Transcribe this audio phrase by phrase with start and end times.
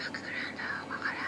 [0.00, 1.19] バックグラウンドを分から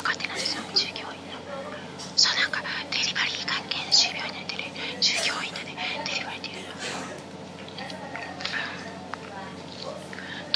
[0.00, 1.36] 分かってないですよ従業員の
[2.16, 4.72] そうなんかデリバリー関係の従業員のデリ
[5.04, 5.76] 従業員のね
[6.08, 6.72] デリバリーっていうの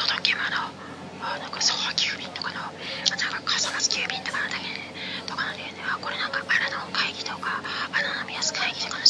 [0.01, 4.97] 届け物あなんか送波急便とかのなんか笠松急便とかのだけ、ね、
[5.29, 5.73] とかのね。
[5.85, 7.61] あこれなんかあの会議とか
[7.93, 9.05] あの飲みやす会議とかの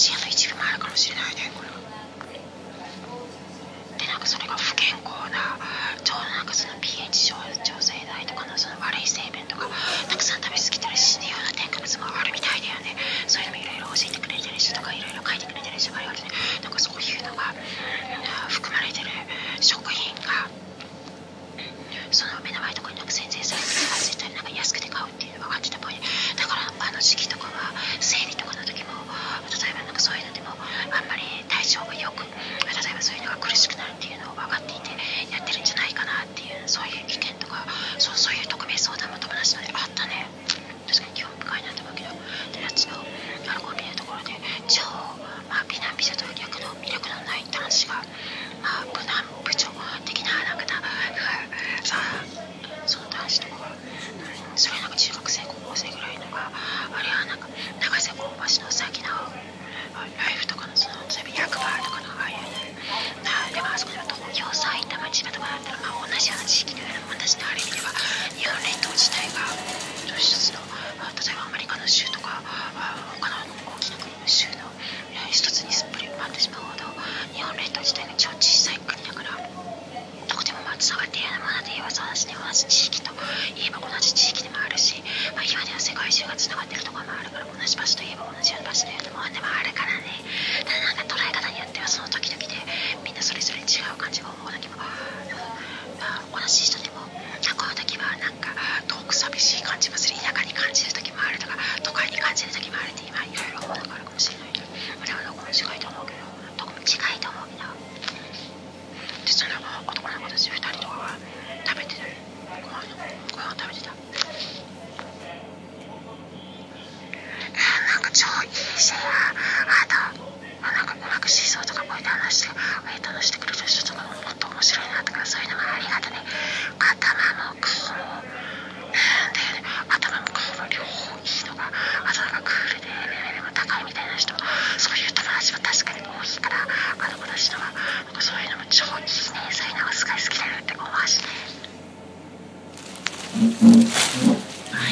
[83.81, 85.03] ば同じ地域でもあるし、
[85.35, 90.24] まあ、今では世界中がつながってるところもあるから同じ場所といえば同じような場所というなもでもあるからね。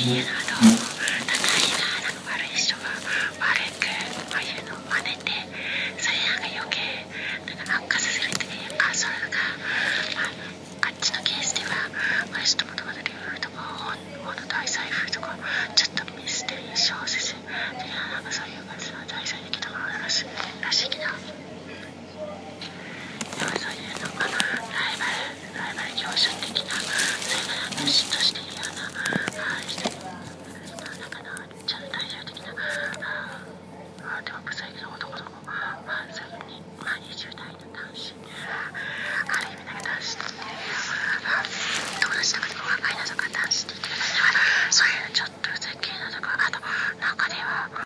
[0.05, 0.42] Yeah.